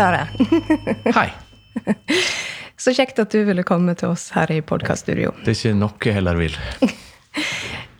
[0.00, 0.28] Are.
[1.18, 1.28] Hei.
[2.78, 5.32] Så kjekt at du ville komme til oss her i podkaststudio.
[5.44, 6.58] Det er ikke noe jeg heller vil.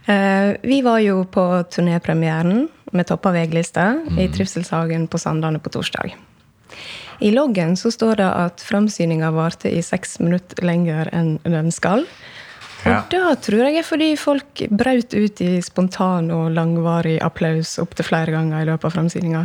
[0.09, 2.63] Eh, vi var jo på turnépremieren
[2.97, 4.19] med Toppa VG-lista Mm.
[4.19, 6.15] i Trivselshagen på Sandane på torsdag.
[7.21, 12.07] I loggen så står det at framsyninga varte i seks minutter lenger enn den skal.
[12.87, 13.03] Og Ja.
[13.11, 18.33] da tror jeg er fordi folk braut ut i spontan og langvarig applaus opptil flere
[18.33, 19.45] ganger i løpet av framsyninga.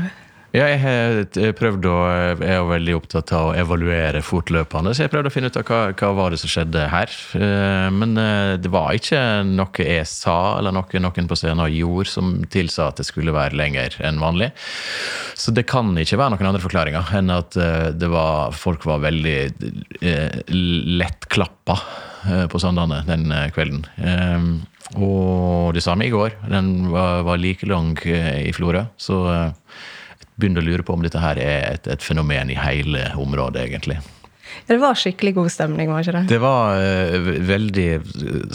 [0.53, 1.93] Ja, jeg har prøvd å
[2.37, 5.63] Jeg er veldig opptatt av å evaluere fortløpende, så jeg prøvde å finne ut av
[5.65, 7.09] hva, hva var det som skjedde her.
[7.39, 9.17] Eh, Men eh, det var ikke
[9.49, 13.57] noe jeg sa, eller noe noen på scenen gjorde, som tilsa at det skulle være
[13.57, 14.51] lenger enn vanlig.
[15.33, 19.35] Så det kan ikke være noen andre forklaringer enn at eh, var, folk var veldig
[20.05, 20.37] eh,
[21.01, 21.79] lettklappa
[22.29, 23.81] eh, på Sandane den eh, kvelden.
[23.97, 24.45] Eh,
[25.01, 26.37] Og det samme i går.
[26.53, 28.85] Den var, var like lang eh, i Florø.
[29.01, 29.49] Så eh,
[30.35, 33.99] begynner å lure på om dette her er et, et fenomen i hele området, egentlig.
[34.67, 36.23] Det var skikkelig god stemning, var ikke det?
[36.29, 37.87] Det var uh, veldig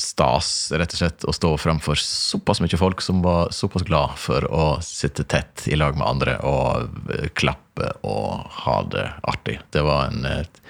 [0.00, 4.46] stas, rett og slett, å stå framfor såpass mye folk som var såpass glad for
[4.46, 9.58] å sitte tett i lag med andre og eh, klappe og ha det artig.
[9.74, 10.64] Det var en uh,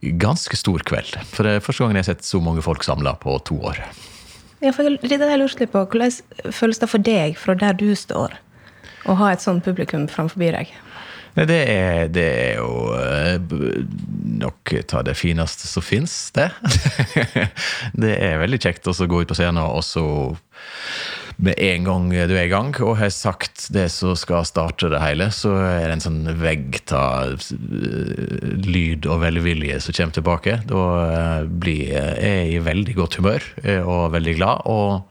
[0.00, 1.16] ganske stor kveld.
[1.30, 3.82] For det er første gangen jeg har sett så mange folk samla på to år.
[4.60, 5.86] Ja, for det har jeg lurt litt på.
[5.88, 8.36] Hvordan føles det for deg, fra der du står,
[9.08, 10.72] å ha et sånt publikum framfor deg?
[11.30, 12.90] Det er, det er jo
[14.42, 16.48] nok ta det fineste som fins, det.
[18.02, 20.04] det er veldig kjekt å gå ut på scenen og så
[21.40, 25.00] med en gang du er i gang og har sagt det som skal starte det
[25.00, 30.58] hele, så er det en sånn vegg av eh, lyd og velvilje som kommer tilbake.
[30.68, 34.66] Da eh, blir jeg i veldig godt humør eh, og veldig glad.
[34.68, 35.06] og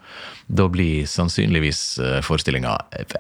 [0.49, 2.73] da blir sannsynligvis eh, forestillinga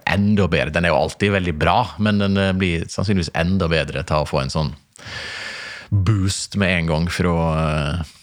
[0.09, 0.73] enda bedre.
[0.73, 4.29] Den er jo alltid veldig bra, men den eh, blir sannsynligvis enda bedre til å
[4.29, 4.71] få en sånn
[5.89, 8.15] boost med en gang fra eh,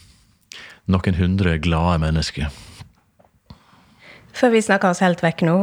[0.90, 2.50] noen hundre glade mennesker.
[4.36, 5.54] Før vi snakker oss helt vekk nå,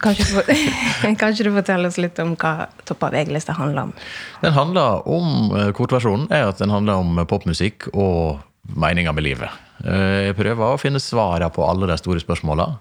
[0.00, 0.64] kan ikke du,
[1.20, 3.94] kan ikke du fortelle oss litt om hva Toppa VG-lista handler om?
[4.40, 8.40] Den handler om, eh, Kortversjonen er at den handler om popmusikk og
[8.74, 9.50] meninga med livet.
[9.84, 12.78] Eh, Jeg prøver å finne svarene på alle de store spørsmåla.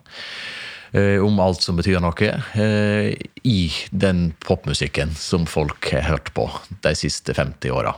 [0.94, 2.32] eh, Om alt som betyr noe.
[2.56, 6.50] eh, I den popmusikken som folk har hørt på
[6.82, 7.96] de siste 50 åra.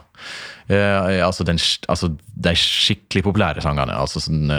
[0.70, 1.46] Altså,
[1.88, 3.96] altså de skikkelig populære sangene.
[3.96, 4.50] Altså sånn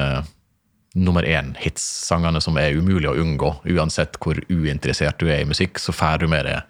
[0.97, 3.51] nummer én-hits-sangene som er umulig å unngå.
[3.77, 6.63] Uansett hvor uinteressert du er i musikk, så får du med deg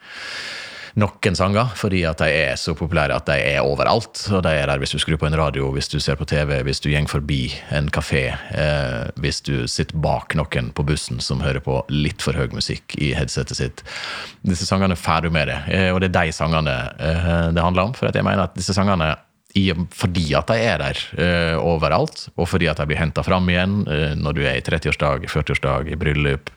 [0.99, 4.25] noen sanger, fordi at de er så populære at de er overalt.
[4.33, 6.63] Og de er der hvis du skrur på en radio, hvis du ser på TV,
[6.67, 7.43] hvis du går forbi
[7.75, 12.37] en kafé, eh, hvis du sitter bak noen på bussen som hører på litt for
[12.37, 13.85] høy musikk i headsetet sitt.
[14.47, 17.91] Disse sangene får du med deg, eh, og det er de sangene eh, det handler
[17.91, 17.97] om.
[17.97, 19.17] For jeg mener at disse sangene
[19.97, 23.81] fordi at de er der uh, overalt, og fordi at de blir henta fram igjen
[23.89, 26.53] uh, når du er i 30-årsdag, 40-årsdag, i bryllup.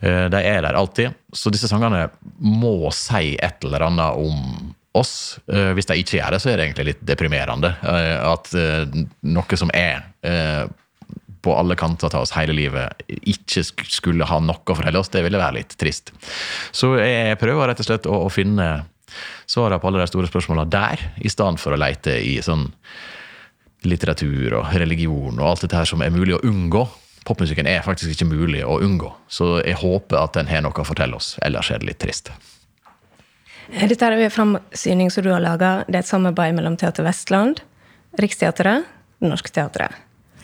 [0.00, 1.14] Eh, de er der alltid.
[1.32, 5.40] Så disse sangene må si et eller annet om oss.
[5.50, 7.74] Eh, hvis de ikke gjør det, så er det egentlig litt deprimerende.
[7.82, 8.50] eh, at
[9.22, 10.10] noe som er
[11.44, 15.20] på alle kanter til oss hele livet, ikke skulle ha noe å fortelle oss, det
[15.26, 16.14] ville være litt trist.
[16.72, 18.86] Så jeg prøver rett og slett å finne
[19.44, 22.70] svarene på alle de store spørsmålene der, i stedet for å leite i sånn
[23.84, 26.86] litteratur og religion og alt dette her som er mulig å unngå.
[27.24, 30.86] Popmusikken er faktisk ikke mulig å unngå, så jeg håper at den har noe å
[30.86, 31.34] fortelle oss.
[31.44, 32.30] Ellers er det litt trist.
[33.72, 35.78] Dette er en framsyning som du har laga.
[35.88, 37.62] Det er et samarbeid mellom Teater Vestland,
[38.20, 38.84] Riksteatret,
[39.18, 39.96] Det Norske Teatret.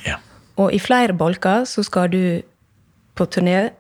[0.07, 0.17] Ja.
[0.57, 2.23] Og i flere bolker så skal du
[3.19, 3.71] på turné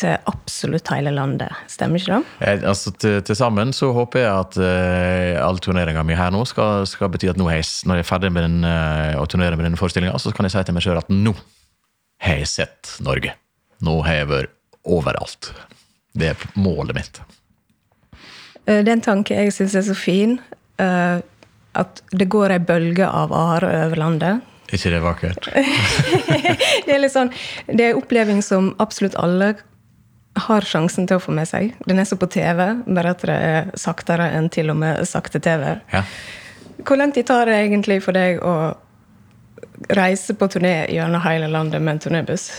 [0.00, 1.52] til absolutt hele landet.
[1.70, 2.36] Stemmer ikke det?
[2.48, 6.86] Eh, Altså, til, sammen så håper jeg at eh, all turneringa mi her nå skal,
[6.88, 9.56] skal bety at nå er jeg, når jeg er ferdig med den, eh, å turnere
[9.56, 11.34] med denne forestillinga, så kan jeg si til meg sjøl at nå
[12.22, 13.34] har jeg sett Norge.
[13.82, 14.52] Nå har jeg vært
[14.86, 15.52] overalt.
[16.14, 17.20] Det er målet mitt.
[18.66, 20.38] Eh, Det er en tanke jeg syns er så fin.
[20.78, 21.20] eh,
[21.74, 24.42] At det går ei bølge av are over landet.
[24.72, 25.46] Ikke det vakkert?
[26.86, 27.30] Det er litt sånn,
[27.68, 29.54] det er en oppleving som absolutt alle
[30.46, 31.74] har sjansen til å få med seg.
[31.88, 35.40] Den er så på TV, bare at det er saktere enn til og med sakte
[35.44, 35.78] TV.
[35.92, 36.02] Ja.
[36.84, 38.54] Hvor lang tid tar det egentlig for deg å
[39.92, 42.50] reise på turné gjennom hele landet med en turnébuss?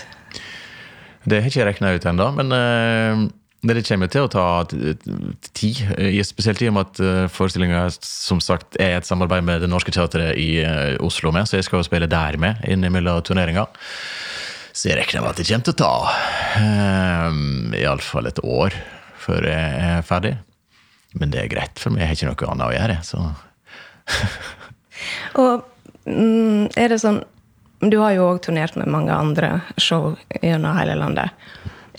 [1.24, 3.24] Det har ikke jeg regna ut ennå, men uh,
[3.64, 5.80] det kommer til å ta tid.
[5.96, 9.70] eh, Spesielt i og med at uh, forestillinga som sagt er et samarbeid med Det
[9.72, 13.66] Norske Teatret i eh, Oslo med, så jeg skal jo spille der med innimellom turneringa.
[14.74, 15.92] Så jeg regner med at det kommer til å ta
[17.30, 18.74] um, iallfall et år
[19.24, 20.34] før jeg er ferdig.
[21.14, 22.96] men det er greit, for meg, jeg har ikke noe annet å gjøre.
[23.06, 23.20] Så.
[25.40, 25.62] Og
[26.04, 27.22] er det sånn
[27.84, 31.32] Du har jo òg turnert med mange andre show gjennom hele landet.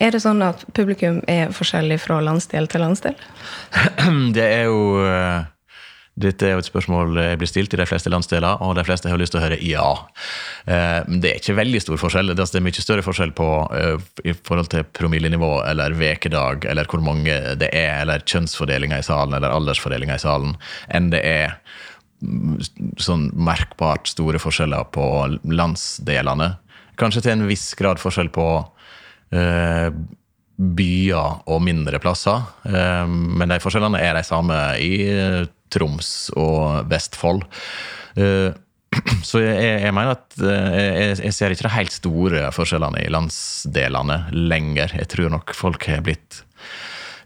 [0.01, 3.19] Er det sånn at publikum er forskjellig fra landsdel til landsdel?
[4.35, 5.45] Det er jo eh,
[6.15, 9.09] dette er jo et spørsmål jeg blir stilt i de fleste landsdeler, og de fleste
[9.11, 9.87] har lyst til å høre ja.
[10.63, 12.31] Eh, men det er ikke veldig stor forskjell.
[12.31, 17.03] Det er mye større forskjell på eh, i forhold til promillenivå eller vekedag, eller hvor
[17.03, 20.55] mange det er, eller kjønnsfordelinga i salen, eller aldersfordelinga i salen,
[20.87, 21.59] enn det er
[23.01, 25.05] sånn merkbart store forskjeller på
[25.51, 26.55] landsdelene.
[26.99, 28.47] Kanskje til en viss grad forskjell på
[29.35, 29.89] uh,
[30.55, 32.45] byer og mindre plasser.
[32.63, 35.41] Uh, men de forskjellene er de samme i eh,
[35.73, 37.43] Troms og Vestfold.
[38.15, 38.55] Uh,
[39.27, 44.21] så jeg, jeg, mener at jeg, jeg ser ikke de helt store forskjellene i landsdelene
[44.31, 44.95] lenger.
[45.01, 46.45] Jeg tror nok folk har blitt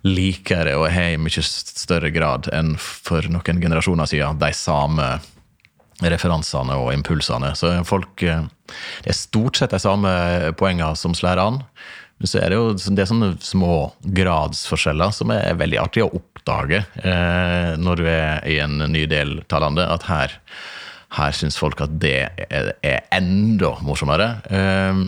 [0.07, 5.09] likere og har i mye større grad enn for noen generasjoner siden de samme
[5.99, 7.51] referansene og impulsene.
[7.59, 8.45] Så folk eh,
[9.03, 10.11] Det er stort sett de samme
[10.59, 11.63] poengene som slår an.
[12.19, 16.11] Men så er det jo det er sånne små gradsforskjeller som er veldig artig å
[16.11, 19.87] oppdage eh, når du er i en ny del av landet.
[19.87, 20.35] At her,
[21.15, 22.17] her syns folk at det
[22.47, 24.33] er, er enda morsommere.
[24.51, 25.07] Eh,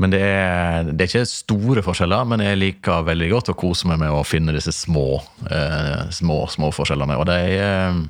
[0.00, 3.88] men det er, det er, ikke store forskjeller, men jeg liker veldig godt å kose
[3.90, 5.20] meg med å finne disse små,
[5.50, 7.18] eh, små, små forskjellene.
[7.20, 8.00] Og de, eh,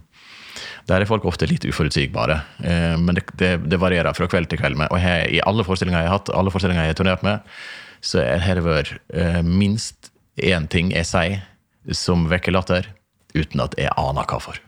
[0.88, 2.40] der er folk ofte litt uforutsigbare.
[2.64, 4.78] Eh, men det, det, det, varierer fra kveld til kveld.
[4.80, 4.92] Med.
[4.92, 7.56] Og jeg, i alle forestillinger jeg har hatt, alle forestillinger jeg har turnert med,
[8.04, 12.88] så har det vært eh, minst én ting jeg sier som vekker latter,
[13.34, 14.60] uten at jeg aner hva for.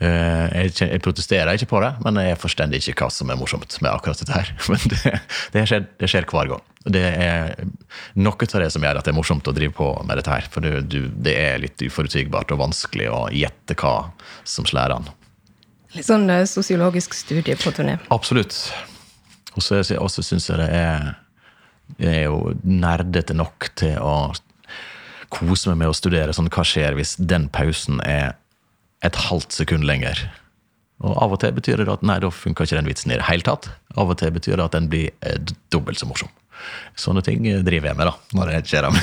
[0.00, 3.76] Eh, jeg, jeg, protesterer ikke på det, men jeg forstår ikke hva som er morsomt
[3.84, 4.52] med akkurat dette her.
[4.72, 5.14] Men det,
[5.52, 6.66] det, skjer, det skjer, hver gang.
[6.88, 7.52] Det er
[8.16, 10.48] noe av det som gjør at det er morsomt å drive på med dette her.
[10.48, 13.96] For det, det er litt uforutsigbart og vanskelig å gjette hva
[14.48, 15.10] som slår an.
[15.92, 17.98] Litt sånn uh, sosiologisk studie på turné?
[18.14, 18.56] Absolutt.
[19.58, 19.82] Og så
[20.24, 21.10] syns jeg det er
[21.98, 24.30] det er jo nerdete nok til å
[25.30, 28.36] kose meg med å studere sånn hva skjer hvis den pausen er
[29.06, 30.20] et halvt sekund lenger.
[31.00, 33.28] Og Av og til betyr det at nei, da funka ikke den vitsen i det
[33.28, 33.70] hele tatt.
[33.96, 35.38] Av og til betyr det at den blir eh,
[35.72, 36.28] dobbelt så morsom.
[37.00, 38.88] Sånne ting eh, driver jeg med da, når det skjer.
[38.88, 38.96] dem.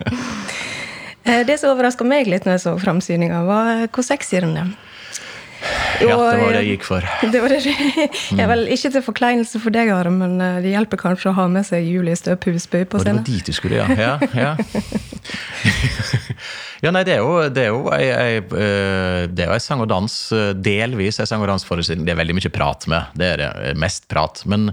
[1.48, 4.74] det som overraska meg litt når jeg så framsyninga, var hvor sexy den er.
[6.00, 7.06] Ja, det var det jeg gikk for.
[7.32, 7.60] Det var det.
[8.38, 11.46] Jeg vel ikke til forkleinelse for deg, Are, men eh, det hjelper kanskje å ha
[11.52, 13.20] med seg Julie Støp Husby på scenen.
[13.20, 13.86] Og det var dit du skulle, ja.
[13.96, 14.52] ja, ja.
[16.84, 19.62] ja nei, det er jo, det er jo ei, ei, eh, det er jo ei
[19.64, 22.06] sang og dans, eh, delvis ei sang og dansforestilling.
[22.08, 23.14] Det er veldig mye prat med.
[23.20, 24.42] Det er det, mest prat.
[24.50, 24.70] Men,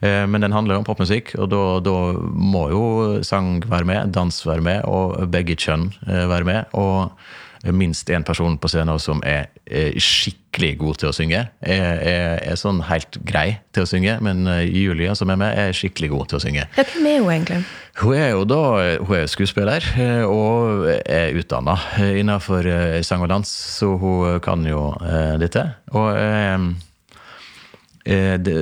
[0.00, 1.50] men den handler jo om popmusikk, og
[1.84, 2.84] da må jo
[3.26, 6.78] sang være med, dans være med, og begge kjønn være med.
[6.78, 7.10] og
[7.64, 11.42] minst én person på scenen som er, er, skikkelig god til å synge.
[11.60, 15.58] Er, er, er, sånn helt grei til å synge, men eh, Julia, som er med,
[15.60, 16.66] er skikkelig god til å synge.
[16.78, 17.62] Hvem er hun egentlig?
[18.00, 18.60] Hun er jo da
[19.02, 24.64] hun er skuespiller eh, og er utdanna innenfor eh, sang og dans, så hun kan
[24.66, 24.88] jo
[25.40, 25.66] dette.
[25.92, 26.16] Og
[28.40, 28.56] det,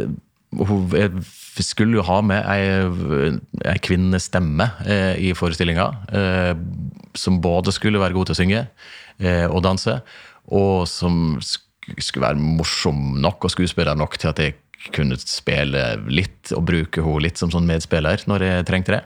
[0.56, 1.22] hun
[1.60, 2.62] skulle jo ha med ei,
[3.68, 4.70] ei kvinnestemme
[5.20, 5.88] i forestillinga
[7.18, 8.62] som både skulle være god til å synge
[9.18, 9.99] eh, og danse,
[10.54, 14.56] og som skulle være morsom nok og skuespiller nok til at jeg
[14.94, 19.02] kunne spille litt og bruke henne litt som sånn medspiller når jeg trengte det.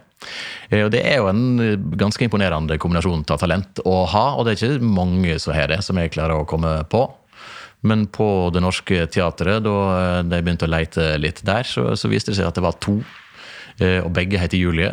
[0.71, 4.57] Eh, og Det er jo en ganske imponerende kombinasjon av talent å ha, og det
[4.57, 7.07] er ikke mange som har det, som jeg klarer å komme på.
[7.83, 12.11] Men på Det Norske Teatret, da eh, de begynte å leite litt der, så, så
[12.11, 13.01] viste det seg at det var to.
[13.83, 14.91] Og begge heter Julie.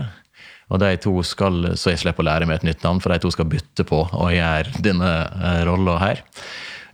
[0.72, 3.20] Og de to skal, Så jeg slipper å lære meg et nytt navn, for de
[3.22, 6.24] to skal bytte på å gjøre denne uh, rolla her.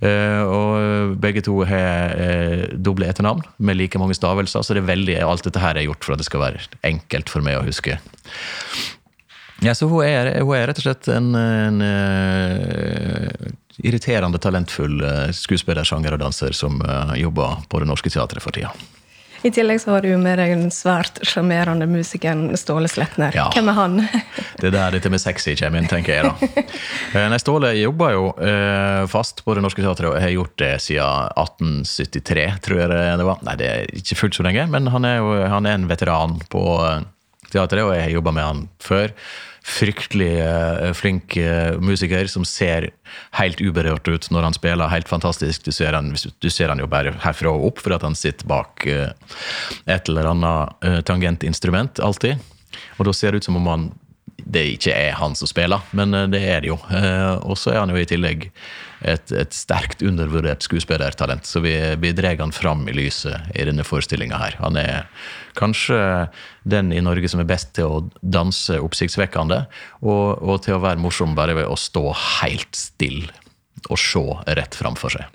[0.02, 2.18] Og begge to har
[2.84, 6.04] doble etternavn med like mange stavelser, så det er veldig, alt dette her er gjort
[6.04, 7.96] for at det skal være enkelt for meg å huske.
[9.64, 11.80] Ja, så hun er, hun er rett og slett en, en
[13.84, 15.02] irriterende talentfull
[15.36, 16.80] skuespillersjanger og danser som
[17.20, 18.72] jobber på Det Norske Teatret for tida.
[19.46, 23.36] I tillegg så har du med deg den svært sjarmerende musikeren Ståle Sletner.
[23.38, 23.44] Ja.
[23.54, 24.00] Hvem er han?
[24.62, 26.64] det er der dette med sexy kommer inn, tenker jeg da.
[27.16, 30.72] Eh, nei, Ståle jobber jo eh, fast på Det Norske Teatret og har gjort det
[30.84, 33.44] siden 1873, tror jeg det var.
[33.46, 36.36] Nei, det er ikke fullt så lenge, men han er jo han er en veteran
[36.52, 37.06] på eh,
[37.54, 39.14] teatret, og jeg har jobba med han før
[39.66, 42.92] fryktelig uh, flink uh, musiker som ser
[43.40, 44.92] helt uberørt ut når han spiller.
[44.92, 45.66] Helt fantastisk.
[45.66, 48.46] Du ser han, du ser han jo bare herfra og opp, for at han sitter
[48.50, 49.10] bak uh,
[49.90, 52.42] et eller annet tangentinstrument alltid.
[53.00, 53.90] Og da ser det ut som om han
[54.38, 56.80] det ikke er han som spiller, men eh, det er det jo.
[56.92, 58.50] Eh, og så er han jo i tillegg
[59.06, 63.86] et, et sterkt undervurdert skuespillertalent, så vi, vi drar han fram i lyset i denne
[63.88, 64.58] forestillinga her.
[64.64, 65.08] Han er
[65.60, 66.00] kanskje
[66.68, 69.64] den i Norge som er best til å danse oppsiktsvekkende,
[70.04, 72.10] og, og til å være morsom bare ved å stå
[72.42, 73.32] helt stille
[73.86, 74.24] og se
[74.58, 75.32] rett framfor seg.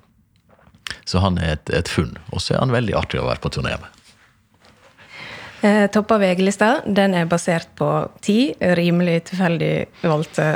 [1.06, 2.16] Så han er et, et funn.
[2.34, 3.99] Og så er han veldig artig å være på turné med.
[5.60, 7.90] Eh, Topp av VG-lista den er basert på
[8.24, 10.48] ti rimelig tilfeldig valgte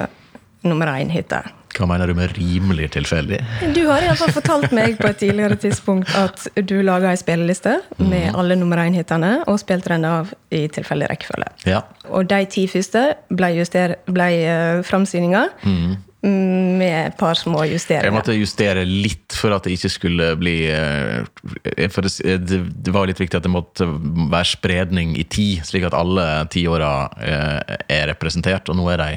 [0.64, 1.50] nummer én-hytter.
[1.74, 3.40] Hva mener du med rimelig tilfeldig?
[3.74, 8.30] Du har iallfall fortalt meg på et tidligere tidspunkt at du laga ei spilleliste med
[8.30, 8.38] mm.
[8.38, 11.50] alle nummer én-hitene, og spilte den av i tilfeldig rekkefølge.
[11.66, 11.82] Ja.
[12.14, 13.02] Og de ti første
[13.34, 18.08] ble, juster, ble uh, framsyninga mm, med et par små justeringer.
[18.08, 23.10] Jeg måtte justere litt for at det ikke skulle bli eh, For det, det, var
[23.10, 28.08] litt viktig at det måtte være spredning i tid, slik at alle tiåra eh, er
[28.14, 28.70] representert.
[28.72, 29.10] Og nå er de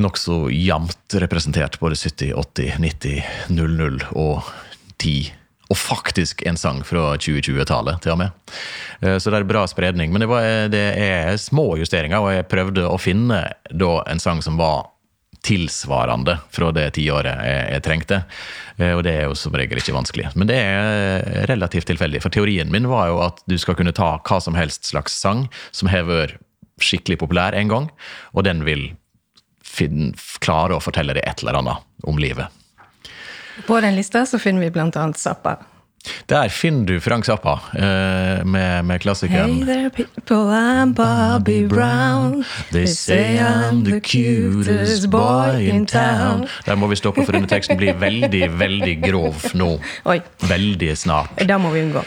[0.00, 1.76] nokså jevnt representert.
[1.82, 3.22] Både 70, 80, 90,
[3.52, 4.48] 00 og
[4.96, 5.32] 10.
[5.68, 8.52] Og faktisk en sang fra 2020-tallet, til og med.
[9.02, 10.14] Eh, Så det er bra spredning.
[10.16, 14.40] Men det, var, det er små justeringer, og jeg prøvde å finne da en sang
[14.40, 14.86] som var
[15.44, 18.18] tilsvarende fra det tiåret jeg, jeg trengte.
[18.76, 20.32] Eh, Og det er jo som regel ikke vanskelig.
[20.34, 22.22] Men det er relativt tilfeldig.
[22.24, 25.46] For teorien min var jo at du skal kunne ta hva som helst slags sang
[25.70, 26.38] som har vært
[26.82, 27.86] skikkelig populær en gang,
[28.38, 28.92] og den vil
[29.66, 32.46] finne, klare å fortelle deg et eller annet om livet.
[33.66, 35.56] På den lista så finner vi annet Zappa.
[36.28, 42.44] Der finner du Frank Zappa eh, med, med Hey there people, I'm Bobby Brown.
[42.72, 46.46] They say I'm the cutest boy in town.
[46.66, 49.78] Der må vi stoppe, for denne teksten blir veldig, veldig grov nå.
[50.12, 51.34] Oi, Veldig snart.
[51.48, 52.04] det må vi unngå.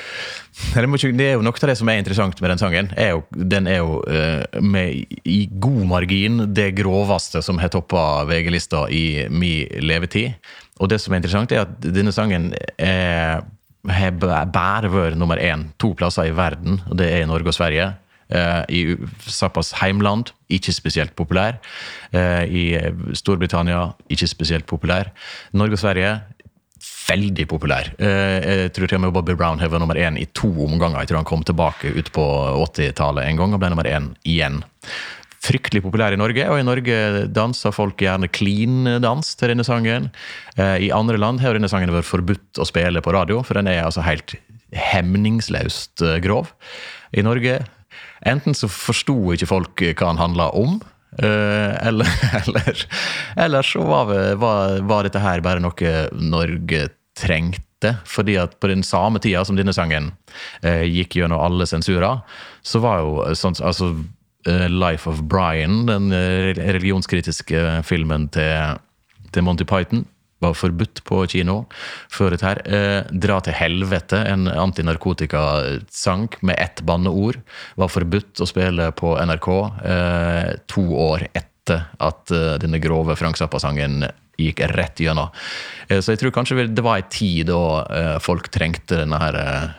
[0.51, 2.89] Det er jo noe av det som er interessant med den sangen.
[2.99, 8.23] Er jo, den er jo eh, med i god margin det groveste som har toppa
[8.29, 10.35] VG-lista i min levetid.
[10.81, 13.43] Og det som er interessant, er at denne sangen er,
[13.89, 14.11] har
[14.53, 17.93] bare vært nummer én to plasser i verden, og det er i Norge og Sverige.
[18.31, 18.81] Eh, I
[19.27, 21.57] Zappas heimland, ikke spesielt populær.
[22.13, 22.63] Eh, I
[23.17, 25.09] Storbritannia, ikke spesielt populær.
[25.53, 26.13] Norge og Sverige,
[27.09, 27.89] veldig populær.
[27.99, 30.99] Eh, Jeg tror til og med Bobby Brown har vært nummer én i to omganger.
[31.01, 32.23] Jeg tror han kom tilbake ut på
[32.69, 34.63] 80-tallet en gang og ble nummer én igjen.
[35.41, 36.97] Fryktelig populær i Norge, og i Norge
[37.33, 40.11] danser folk gjerne clean-dans til denne sangen.
[40.53, 43.71] Eh, I andre land har denne sangen vært forbudt å spille på radio, for den
[43.71, 44.35] er altså helt
[44.77, 46.53] hemningsløst eh, grov.
[47.17, 47.57] I Norge
[48.29, 50.77] enten så forsto ikke folk hva den handla om,
[51.17, 52.85] eh, eller, eller,
[53.47, 56.85] eller så var, var, var dette her bare noe Norge
[57.17, 57.95] trengte.
[58.05, 60.11] Fordi at på den samme tida som denne sangen
[60.61, 62.21] eh, gikk gjennom alle sensurer,
[62.61, 64.03] så var jo sånn altså, eh,
[64.45, 68.79] Life of Brian, den eh, religionskritiske filmen til,
[69.31, 70.05] til Monty Python,
[70.41, 71.57] var forbudt på kino
[72.11, 72.61] før dette her.
[72.65, 77.41] Eh, Dra til helvete, en antinarkotikasang med ett banneord,
[77.77, 79.51] var forbudt å spille på NRK
[79.85, 84.07] eh, to år etter at eh, denne grove Frank Zappa-sangen
[84.41, 85.29] gikk rett gjennom.
[85.87, 89.37] Eh, så jeg tror kanskje det var en tid da eh, folk trengte denne her
[89.37, 89.69] eh,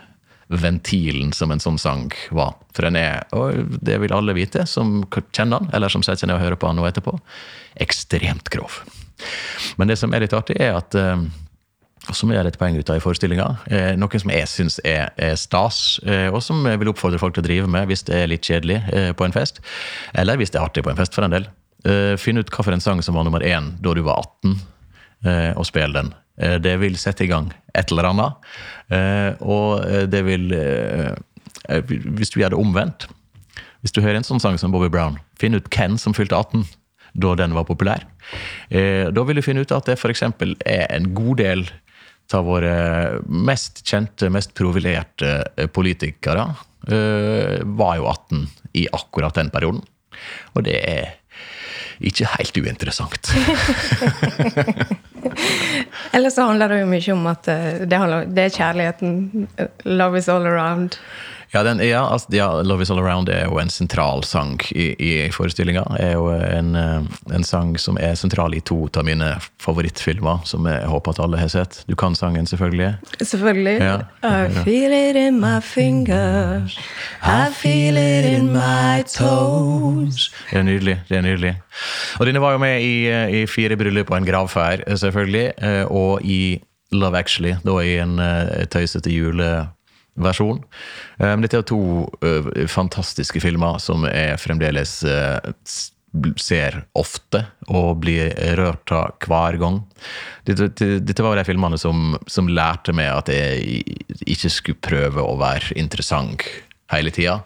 [0.61, 2.56] ventilen som en sånn sang var.
[2.76, 6.30] For den er, og det vil alle vite som kjenner den, eller som setter seg
[6.30, 7.16] ned og hører på den nå etterpå,
[7.82, 8.82] ekstremt grov.
[9.78, 11.25] Men det som er litt artig, er at eh,
[12.11, 13.44] og som gjør et poeng ut av i forestillinga.
[13.71, 17.37] Eh, noe som jeg syns er, er stas, eh, og som jeg vil oppfordre folk
[17.37, 19.62] til å drive med hvis det er litt kjedelig eh, på en fest.
[20.18, 21.47] Eller hvis det er artig på en fest, for en del.
[21.87, 24.59] Eh, Finn ut hva for en sang som var nummer én da du var 18,
[25.30, 26.11] eh, og spill den.
[26.40, 28.52] Eh, det vil sette i gang et eller annet.
[28.92, 30.48] Eh, og eh, det vil
[31.62, 33.06] Hvis du gjør det omvendt
[33.80, 36.66] Hvis du hører en sånn sang som Bobby Brown, finn ut hvem som fylte 18
[37.12, 38.06] da den var populær.
[38.72, 40.22] Da vil du finne ut at det f.eks.
[40.24, 41.66] er en god del
[42.32, 42.70] av våre
[43.28, 46.46] mest kjente, mest profilerte politikere
[46.88, 48.46] var jo 18
[48.80, 49.82] i akkurat den perioden.
[50.56, 51.12] Og det er
[52.09, 53.32] ikke helt uinteressant.
[56.12, 59.49] Eller så handler det jo mye om at eh, det, handler, det er kjærligheten.
[59.88, 60.99] Love is all around.
[61.54, 64.94] Ja, den, ja, altså, ja, 'Love Is All Around' er jo en sentral sang i,
[64.97, 65.82] i forestillinga.
[66.00, 67.02] Er jo en, eh,
[67.35, 71.37] en sang som er sentral i to av mine favorittfilmer, som jeg håper at alle
[71.37, 71.85] har sett.
[71.88, 72.94] Du kan sangen, selvfølgelig.
[73.21, 73.76] Selvfølgelig.
[73.80, 73.99] Ja.
[74.25, 76.78] I feel it in my fingers.
[77.23, 80.30] I feel it in my toes.
[80.50, 81.02] Det er nydelig.
[81.09, 81.54] det er nydelig.
[82.18, 85.52] Og denne var jo med i, eh, i Fire bryllup og en gravferd, eh, selvfølgelig.
[85.90, 88.16] Og i Love Actually, da i en
[88.73, 89.68] tøysete juleversjon.
[90.19, 95.52] Eh, Men dette er to eh, fantastiske filmer som jeg fremdeles eh,
[96.37, 99.81] ser ofte og blir rørt av hver gang.
[100.45, 103.81] Dette, var de filmene som, som lærte meg at jeg
[104.28, 106.45] ikke skulle prøve å være interessant
[106.92, 107.40] hele tida.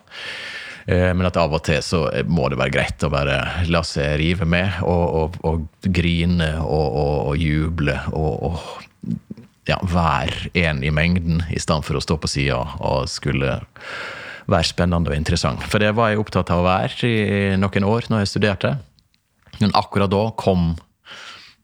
[0.86, 3.38] Eh, Men at av og til så må det være greit å bare
[3.70, 6.98] la seg rive med og, og, og grine og,
[7.30, 8.60] og, juble og
[9.66, 13.58] ja, være en i mengden, i stedet for å stå på sida og skulle
[14.46, 15.62] være spennende og interessant.
[15.66, 18.76] For det var jeg opptatt av å være i noen år når jeg studerte.
[19.60, 20.74] Men akkurat da kom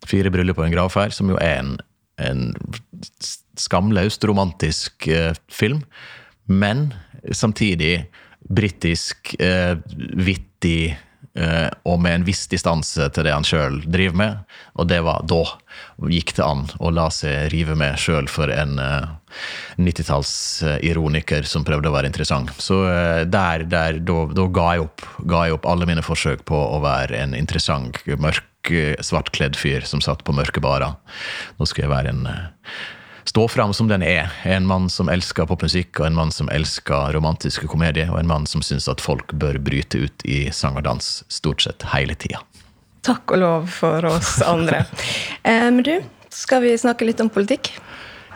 [0.02, 1.76] Fire bryllup og en gravferd, som jo er en,
[2.18, 2.40] en
[3.54, 5.84] skamløst romantisk eh, film,
[6.50, 6.88] men
[7.30, 8.08] samtidig
[8.50, 9.78] britisk, eh,
[10.18, 10.96] vittig
[11.38, 14.56] eh, og med en viss distanse til det han sjøl driver med.
[14.74, 15.44] Og det var da
[16.10, 19.10] gikk det an å la seg rive med sjøl for en eh,
[19.80, 22.52] 90-talls-ironiker som prøvde å være interessant.
[22.62, 26.56] Så eh, der, der da, ga, jeg opp, ga jeg opp alle mine forsøk på
[26.56, 30.96] å være en interessant, mørk, eh, svartkledd fyr som satt på mørke barer.
[31.58, 32.42] Nå skal jeg være en eh,
[33.28, 34.32] stå fram som den er.
[34.44, 38.48] En mann som elsker popmusikk, og en mann som elsker romantiske komedier, og en mann
[38.50, 42.42] som syns at folk bør bryte ut i sang og dans stort sett hele tida.
[43.02, 44.84] Takk og lov for oss andre.
[45.44, 45.94] Men Men du,
[46.30, 47.72] skal vi snakke litt om politikk?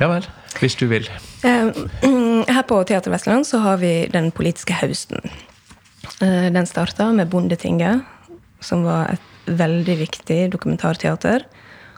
[0.01, 0.27] Ja vel,
[0.61, 1.07] hvis du vil.
[1.47, 1.71] Eh,
[2.57, 5.23] Her på Teater Vestland så har vi Den politiske høsten.
[6.21, 8.03] Eh, Den starta med Bondetinget,
[8.61, 11.47] som var et veldig viktig dokumentarteater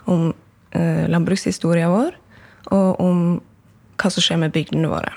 [0.04, 0.34] om
[0.76, 2.12] eh, landbrukshistoria vår,
[2.70, 3.24] og om
[3.98, 5.14] hva som skjer med bygdene våre.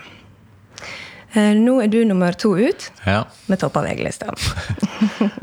[1.35, 3.25] Eh, Nå er du nummer to ut Ja.
[3.51, 4.31] med topp av VG-lista.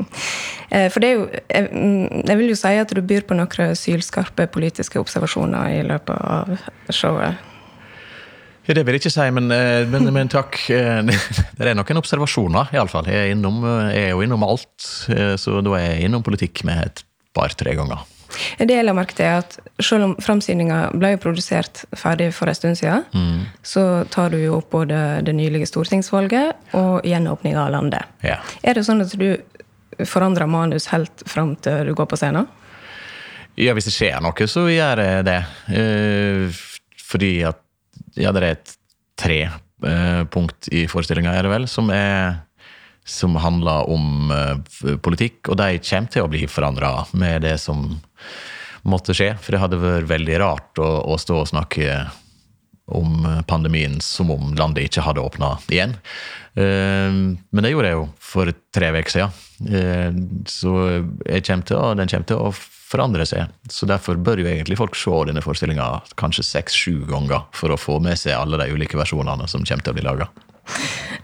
[0.71, 3.37] Eh, For det er jo jeg, mm, jeg vil jo si at du byr på
[3.37, 6.57] noen sylskarpe politiske observasjoner i løpet av
[6.93, 7.45] showet.
[8.69, 10.59] Ja, Det vil jeg ikke si, men, eh, men, men takk.
[10.69, 11.01] Eh,
[11.57, 13.09] Det er noen observasjoner, iallfall.
[13.09, 16.23] Jeg, er innom, eh, jeg er jo innom alt, eh, så da er jeg innom
[16.23, 18.05] politikk med et par-tre ganger.
[18.61, 22.45] Det jeg la merke til, er at selv om framsyninga ble jo produsert ferdig for
[22.51, 23.07] en stund siden,
[23.65, 28.05] så tar du jo opp både det nylige stortingsvalget og gjenåpninga av landet.
[28.21, 28.37] Ja.
[28.61, 29.31] Er det sånn at du
[30.07, 32.47] forandrer manus helt fram til du går på scenen?
[33.59, 35.39] Ja, hvis det skjer noe, så gjør jeg det.
[35.75, 36.59] Eh,
[37.09, 37.65] fordi at
[38.19, 38.71] Ja, det er et
[39.19, 42.39] tre eh, punkt i forestillinga, er det vel, som er
[43.09, 47.85] som handler om eh, politikk, og de kommer til å bli forandra med det som
[48.87, 49.33] måtte skje.
[49.41, 52.03] For det hadde vært veldig rart å, å stå og snakke
[52.95, 55.95] om pandemien som om landet ikke hadde åpna igjen.
[56.55, 57.11] Eh,
[57.51, 59.31] Men det gjorde jeg jo for tre uker siden.
[59.69, 60.11] Eh,
[60.45, 60.73] Så
[61.25, 62.51] jeg kommer til og den kommer til å
[62.89, 63.49] forandre seg.
[63.69, 67.99] Så derfor bør jo egentlig folk se denne forestillinga kanskje seks-sju ganger for å få
[68.01, 70.29] med seg alle de ulike versjonene som kommer til å bli laga.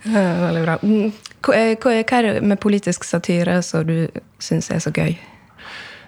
[0.06, 0.78] Eh, Veldig bra.
[0.84, 1.14] Mm,
[1.46, 4.08] hva er det med politisk satire som du
[4.40, 5.18] syns er så gøy?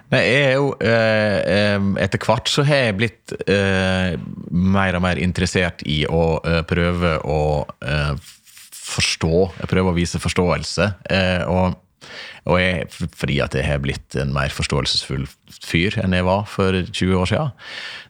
[0.08, 4.14] Nei, jeg er jo eh, Etter hvert så har jeg blitt eh,
[4.48, 7.40] mer og mer interessert i å eh, prøve å
[8.88, 9.34] forstå.
[9.60, 10.88] Jeg prøver å vise forståelse.
[11.52, 11.84] Og
[12.48, 12.86] og jeg,
[13.18, 15.26] fordi at jeg har blitt en mer forståelsesfull
[15.60, 17.50] fyr enn jeg var for 20 år siden.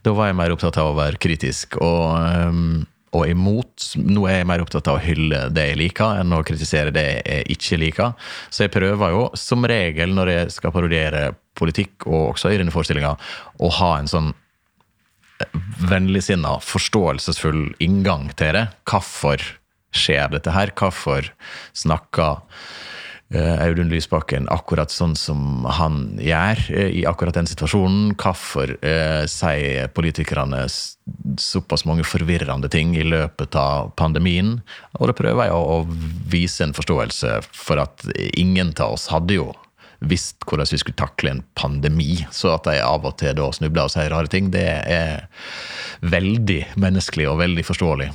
[0.06, 2.84] Da var jeg mer opptatt av å være kritisk og,
[3.16, 3.88] og imot.
[3.98, 7.06] Nå er jeg mer opptatt av å hylle det jeg liker, enn å kritisere det
[7.16, 8.30] jeg ikke liker.
[8.52, 11.24] Så jeg prøver jo som regel når jeg skal parodiere
[11.58, 13.16] politikk, og også i denne forestillinga,
[13.58, 14.32] å ha en sånn
[15.88, 18.66] vennligsinna, forståelsesfull inngang til det.
[18.88, 19.42] Hvorfor
[19.94, 20.72] skjer dette her?
[20.76, 21.30] Hvorfor
[21.76, 22.40] snakker
[23.30, 28.16] eh, Audun Lysbakken akkurat sånn som han gjør eh, i akkurat den situasjonen?
[28.18, 30.64] Hvorfor eh, sier politikerne
[31.38, 34.58] såpass mange forvirrende ting i løpet av pandemien?
[34.98, 39.38] Og da prøver jeg å, å vise en forståelse for at ingen av oss hadde
[39.38, 39.52] jo
[39.98, 42.26] visst hvordan vi skulle takle en pandemi.
[42.32, 45.26] Så at de av og til da snubler og sier rare ting, det er
[46.06, 48.10] veldig menneskelig og veldig forståelig.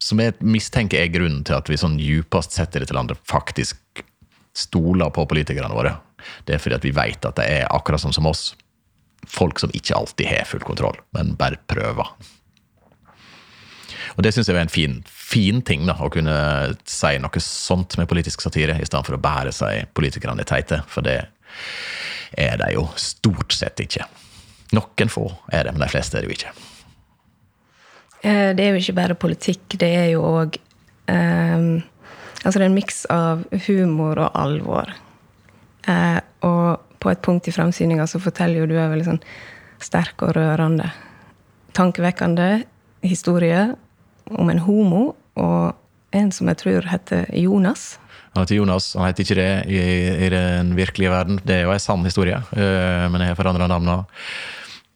[0.00, 4.04] Som jeg mistenker er grunnen til at vi sånn djupest sett i dette landet faktisk
[4.56, 5.94] stoler på politikerne våre.
[6.44, 8.50] Det er fordi at vi vet at de er akkurat sånn som oss.
[9.28, 12.08] Folk som ikke alltid har full kontroll, men bare prøver.
[14.16, 14.98] Og det syns jeg er en fin,
[15.30, 16.36] fin ting, da, å kunne
[16.88, 20.82] si noe sånt med politisk satire, i stedet for å bære seg politikerne i teite,
[20.90, 21.20] for det
[22.38, 24.06] er de jo stort sett ikke.
[24.74, 26.52] Noen få er det, men de fleste er det jo ikke.
[28.22, 30.60] Eh, Det er jo ikke bare politikk, det er jo òg
[31.10, 34.92] Altså, det er en miks av humor og alvor.
[35.88, 39.22] Uh, og på et punkt i framsyninga så forteller jo du en veldig sånn
[39.82, 40.90] sterk og rørende,
[41.76, 42.62] tankevekkende
[43.02, 43.64] historie
[44.30, 45.02] om en homo
[45.38, 47.98] og en som jeg tror heter Jonas.
[48.34, 49.82] Han heter Jonas, han heter ikke det i,
[50.26, 51.40] i den virkelige verden.
[51.46, 54.22] Det er jo en sann historie, uh, men jeg har forandra navnet.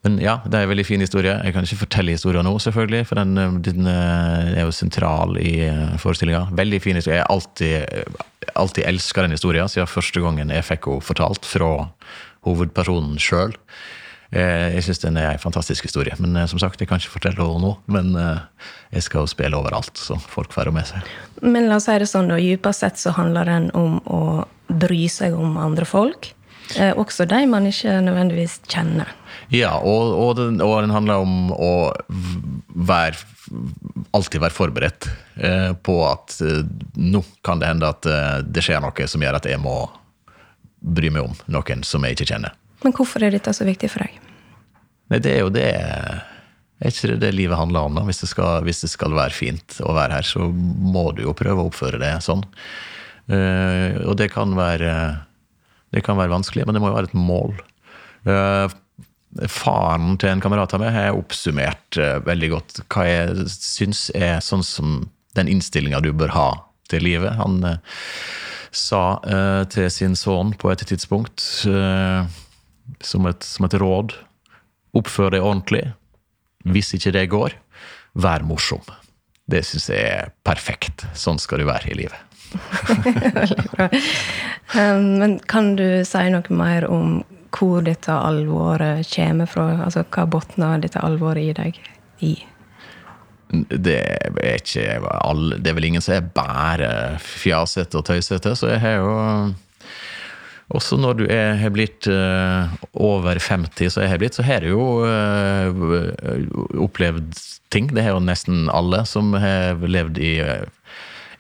[0.05, 1.33] Men ja, det er en veldig fin historie.
[1.33, 5.55] Jeg kan ikke fortelle historien nå, selvfølgelig, for den, den er jo sentral i
[6.03, 6.42] forestillinga.
[6.53, 7.23] Veldig fin historie.
[7.23, 8.05] Jeg har alltid,
[8.53, 11.70] alltid elska den historien siden første gangen jeg fikk henne fortalt fra
[12.44, 13.57] hovedpersonen sjøl.
[14.35, 16.16] Jeg syns den er en fantastisk historie.
[16.18, 17.70] Men som sagt, jeg kan ikke fortelle henne nå.
[17.87, 18.16] Men
[18.90, 21.12] jeg skal jo spille overalt, så folk får henne med seg.
[21.44, 22.40] Men la oss si det sånn, da.
[22.42, 24.23] Dypest sett så handler den om å
[24.66, 26.33] bry seg om andre folk.
[26.79, 29.11] Eh, også de man ikke nødvendigvis kjenner.
[29.53, 33.20] Ja, og, og, den, og den, handler om å være,
[34.16, 36.64] alltid være forberedt eh, på at eh,
[36.97, 39.77] nå kan det hende at eh, det skjer noe som gjør at jeg må
[40.85, 42.57] bry meg om noen som jeg ikke kjenner.
[42.85, 44.23] Men hvorfor er dette så viktig for deg?
[45.14, 45.68] Nei, det er jo det
[46.83, 47.94] er ikke det det livet handler om?
[47.94, 48.03] da?
[48.09, 51.37] Hvis det, skal, hvis det skal være fint å være her, så må du jo
[51.38, 52.42] prøve å oppføre det sånn.
[53.31, 54.90] Uh, og det kan være
[55.94, 57.55] det kan være vanskelig, men det må jo være et mål.
[58.27, 58.66] Uh,
[59.46, 64.42] faren til en kamerat av meg har oppsummert uh, veldig godt hva jeg syns er
[64.42, 64.98] sånn som
[65.38, 66.48] den innstillinga du bør ha
[66.90, 67.38] til livet.
[67.38, 67.62] Han
[68.74, 69.20] sa
[69.70, 74.14] til sin sønn på et tidspunkt, som et, som, et, råd,
[74.98, 75.85] oppfør deg ordentlig.
[76.64, 77.57] Hvis ikke det går,
[78.14, 78.85] vær morsom.
[79.50, 81.04] Det syns jeg er perfekt.
[81.18, 82.20] Sånn skal du være i livet.
[82.54, 83.88] Veldig bra.
[84.74, 87.18] Um, men kan du si noe mer om
[87.54, 89.68] hvor dette alvoret kommer fra?
[89.85, 91.78] Altså hva bunner dette alvoret i deg
[92.24, 92.35] i?
[93.54, 96.88] Det er ikke alle, Det er vel ingen som er bare
[97.22, 99.12] fjasete og tøysete, så jeg har jo
[100.72, 104.64] også når du er, har blitt uh, over 50, så jeg har blitt, så har
[104.64, 105.68] du jo uh,
[106.81, 107.37] opplevd
[107.74, 107.90] ting.
[107.92, 110.64] Det har jo nesten alle som har levd i uh,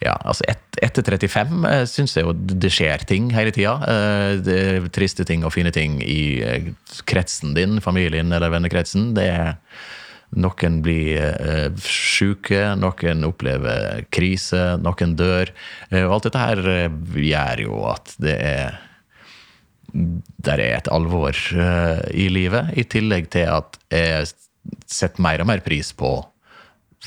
[0.04, 3.78] ja, altså et, etter 35 uh, syns jeg jo det skjer ting hele tida.
[4.92, 6.44] Triste ting og fine ting i
[7.08, 9.12] kretsen din, familien eller vennekretsen.
[9.16, 9.54] Det er
[10.34, 15.52] Noen blir uh, sjuke, noen opplever krise, noen dør.
[15.94, 16.64] og alt dette her
[17.14, 18.80] gjør jo at det er
[19.94, 21.36] der er et alvor
[22.10, 24.32] i livet, i tillegg til at jeg
[24.90, 26.16] setter mer og mer pris på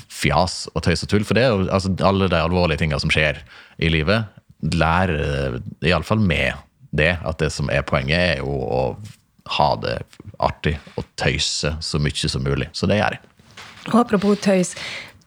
[0.08, 1.26] fjas og tøys og tull.
[1.28, 3.42] For det er jo altså, alle de alvorlige tingene som skjer
[3.78, 4.28] i livet,
[4.74, 6.58] lærer iallfall med
[6.98, 8.82] det at det som er poenget, er jo å
[9.58, 9.98] ha det
[10.44, 12.70] artig og tøyse så mye som mulig.
[12.74, 13.24] Så det gjør jeg.
[13.96, 14.74] Apropos tøys.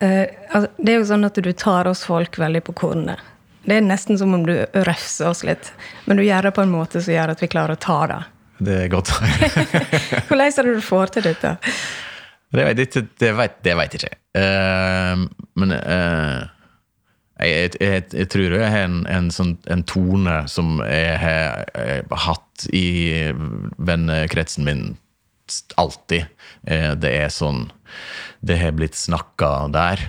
[0.00, 3.20] Uh, altså, det er jo sånn at du tar oss folk veldig på kornet.
[3.64, 4.54] Det er nesten som om du
[4.86, 5.72] refser oss litt.
[6.06, 8.20] Men du gjør det på en måte som gjør at vi klarer å ta det.
[8.60, 9.12] Det er godt.
[10.28, 11.56] Hvordan er det du får til dette?
[12.50, 14.16] Det vet, det, det vet, det vet jeg ikke.
[14.36, 15.26] Uh,
[15.60, 16.40] men uh,
[17.40, 22.66] jeg, jeg, jeg, tror jeg har en, en, sånn, en tone som jeg har hatt
[22.76, 23.30] i
[23.78, 24.84] vennekretsen min
[25.80, 26.28] alltid.
[26.68, 27.68] Uh, det er sånn
[28.40, 30.00] Det har blitt snakka der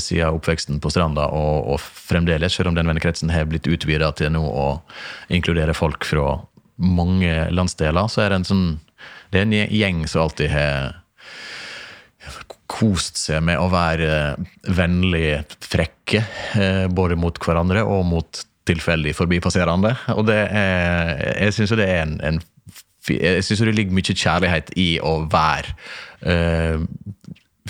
[0.00, 4.32] siden oppveksten på Stranda, og, og, fremdeles, selv om den vennekretsen har blitt utvida til
[4.32, 4.68] nå å
[5.28, 6.38] inkludere folk fra
[6.80, 8.66] mange landsdeler, så er det en sånn
[9.32, 10.94] Det er en gjeng som alltid har
[12.70, 14.36] kost seg med å være
[14.74, 16.22] vennlig frekke,
[16.58, 19.92] eh, både mot hverandre og mot tilfeldig forbipasserende.
[20.16, 21.12] Og det er,
[21.46, 22.42] jeg syns jo det er en, en
[23.06, 25.76] jeg syns det ligger mye kjærlighet i å være
[26.26, 26.82] eh,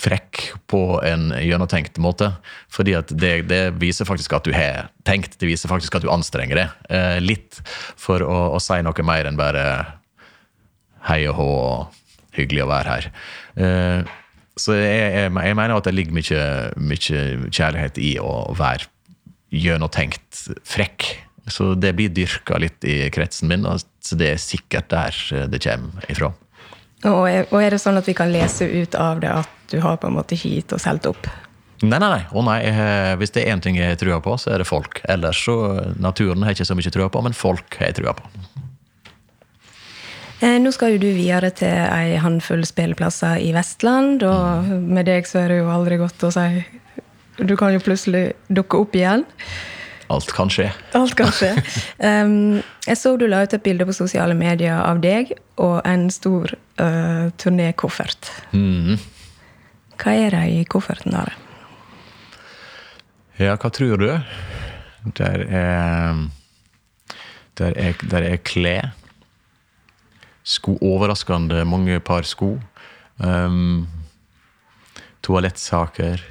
[0.01, 2.31] frekk på en gjennomtenkt måte.
[2.73, 6.13] Fordi at det, det, viser faktisk at du har tenkt, det viser faktisk at du
[6.13, 7.61] anstrenger deg eh, litt
[7.99, 9.65] for å, å, si noe mer enn bare
[11.09, 13.11] hei og hå og hyggelig å være her.
[13.57, 14.15] Eh,
[14.57, 16.45] så jeg, jeg, jeg, mener at det ligger mye,
[16.81, 18.89] mye kjærlighet i å være
[19.57, 21.11] gjennomtenkt frekk.
[21.53, 26.09] Så det blir dyrka litt i kretsen min, så det er sikkert der det kommer
[26.11, 26.33] ifra.
[27.05, 30.11] Og er, det sånn at vi kan lese ut av det at du har på
[30.11, 31.29] en måte ikke gitt oss helt opp?
[31.85, 32.23] Nei, nei, nei.
[32.33, 32.61] Å nei.
[33.21, 35.03] Hvis det er én ting jeg tror på, så er det folk.
[35.13, 35.57] Ellers så
[36.01, 38.31] Naturen har jeg ikke så mye trua på, men folk har jeg trua på.
[40.45, 45.29] Eh, nå skal jo du videre til ei håndfull spilleplasser i Vestland, og med deg
[45.29, 46.49] så er det jo aldri godt å si
[47.37, 49.25] Du kan jo plutselig dukke opp igjen.
[50.13, 50.71] Alt kan skje.
[50.97, 51.53] Alt kan skje.
[52.07, 56.07] Um, jeg så du la ut et bilde på sosiale medier av deg og en
[56.13, 58.29] stor uh, turnékoffert.
[58.53, 59.01] Mm.
[59.97, 61.15] Hva er det i kofferten?
[61.17, 61.35] der?
[63.39, 64.09] Ja, hva tror du?
[65.17, 66.27] Der er
[67.57, 68.93] Der er, der er klær
[70.47, 72.57] sko, overraskende mange par sko.
[73.19, 73.87] Um,
[75.23, 76.23] toalettsaker.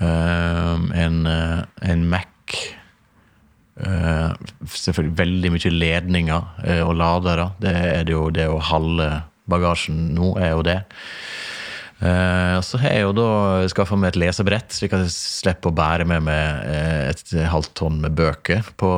[0.00, 2.28] Um, en, uh, en Mac.
[3.76, 4.32] Uh,
[4.66, 7.52] selvfølgelig veldig mye ledninger eh, og ladere.
[7.62, 9.08] Det er det jo det å halve
[9.50, 10.80] bagasjen nå, er jo det.
[12.02, 13.28] Eh, så har jeg jo da
[13.70, 17.74] skaffa meg et lesebrett, slik at jeg slipper å bære med meg eh, et halvt
[17.78, 18.90] tonn med bøker på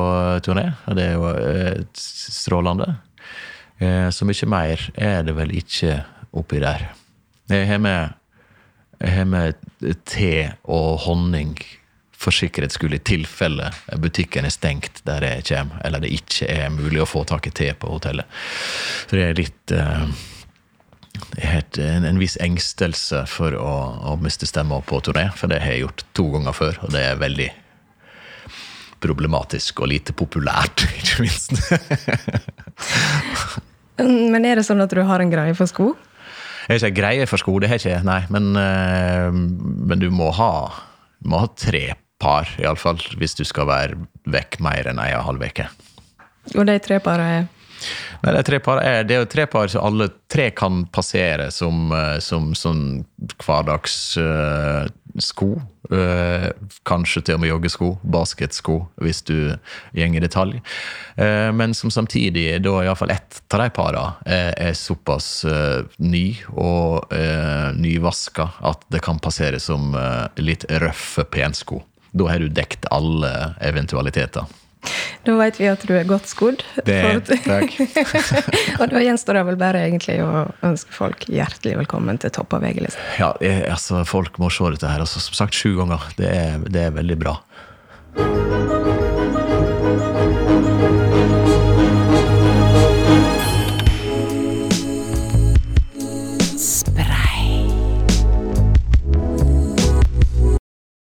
[0.45, 0.71] turné.
[0.89, 2.95] Og det er jo eh, strålende.
[3.75, 5.97] Så mye mer er det vel ikke
[6.39, 6.85] oppi der.
[7.51, 8.13] Jeg har med,
[9.01, 9.65] jeg har med
[10.07, 10.29] te
[10.63, 11.57] og honning
[12.15, 13.67] for sikkerhets skyld, i tilfelle
[13.99, 17.53] butikken er stengt der jeg kommer, eller det ikke er mulig å få tak i
[17.59, 18.31] te på hotellet.
[19.11, 19.75] Så det er litt
[21.39, 23.75] jeg en, en viss engstelse for å,
[24.11, 27.03] å miste stemma på turné, for det har jeg gjort to ganger før, og det
[27.09, 27.49] er veldig
[29.05, 31.53] problematisk og lite populært, ikke minst.
[34.01, 35.93] Men er det sånn at du har en greie for sko?
[36.65, 38.21] Jeg har ikke greie for sko, det har jeg ikke, nei.
[38.33, 39.35] Men, øh,
[39.91, 40.51] men du må ha,
[41.29, 43.99] må ha tre par, iallfall, hvis du skal være
[44.33, 45.67] vekk mer enn ei og en halv uke.
[46.55, 47.45] Og de tre parene er
[48.23, 50.85] Nei, det, er tre par, er, det er jo tre par som alle tre kan
[50.93, 51.93] passere som,
[52.23, 53.05] som, som sånn
[53.45, 54.91] hverdagssko.
[55.85, 56.49] Uh,
[56.87, 59.53] kanskje til og med joggesko, basketsko, hvis du
[59.93, 60.57] går i detalj.
[61.19, 67.13] Uh, men som samtidig, da iallfall ett av de parene er, såpass uh, ny og
[67.77, 69.95] nyvaska at det kan passere som
[70.41, 71.83] litt røffe pensko.
[72.15, 74.45] Da har du dekt alle eventualiteter.
[75.25, 76.63] Da vet vi at du er godt skodd.
[76.85, 76.99] Det,
[77.45, 77.75] takk.
[78.79, 82.65] og da gjenstår det vel bare egentlig å ønske folk hjertelig velkommen til topp av
[82.65, 83.01] VG-listen.
[83.21, 83.33] Ja,
[83.71, 85.03] altså, folk må se dette her.
[85.05, 86.09] Altså, som sagt sju ganger.
[86.19, 87.39] Det er, det er veldig bra.